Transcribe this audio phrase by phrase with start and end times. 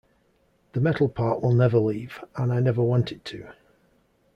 [0.73, 3.51] The metal part will never leave, and I never want it to.